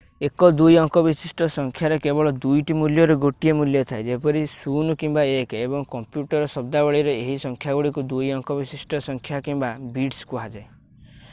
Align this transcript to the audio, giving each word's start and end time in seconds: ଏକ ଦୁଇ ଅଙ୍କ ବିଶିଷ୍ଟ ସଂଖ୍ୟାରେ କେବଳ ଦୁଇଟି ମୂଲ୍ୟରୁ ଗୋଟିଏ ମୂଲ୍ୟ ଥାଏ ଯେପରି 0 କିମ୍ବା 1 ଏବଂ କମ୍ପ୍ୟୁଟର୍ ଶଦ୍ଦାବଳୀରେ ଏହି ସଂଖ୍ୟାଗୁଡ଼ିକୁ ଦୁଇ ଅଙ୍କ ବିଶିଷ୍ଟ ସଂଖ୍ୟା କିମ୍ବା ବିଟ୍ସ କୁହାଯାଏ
ଏକ 0.27 0.47
ଦୁଇ 0.59 0.75
ଅଙ୍କ 0.83 1.01
ବିଶିଷ୍ଟ 1.07 1.47
ସଂଖ୍ୟାରେ 1.55 1.97
କେବଳ 2.05 2.29
ଦୁଇଟି 2.45 2.77
ମୂଲ୍ୟରୁ 2.77 3.17
ଗୋଟିଏ 3.25 3.53
ମୂଲ୍ୟ 3.59 3.83
ଥାଏ 3.91 4.05
ଯେପରି 4.07 4.41
0 4.53 4.95
କିମ୍ବା 5.03 5.25
1 5.33 5.53
ଏବଂ 5.59 5.85
କମ୍ପ୍ୟୁଟର୍ 5.91 6.49
ଶଦ୍ଦାବଳୀରେ 6.55 7.13
ଏହି 7.19 7.37
ସଂଖ୍ୟାଗୁଡ଼ିକୁ 7.45 8.05
ଦୁଇ 8.15 8.31
ଅଙ୍କ 8.39 8.57
ବିଶିଷ୍ଟ 8.63 9.03
ସଂଖ୍ୟା 9.11 9.43
କିମ୍ବା 9.49 9.71
ବିଟ୍ସ 9.99 10.31
କୁହାଯାଏ 10.33 10.67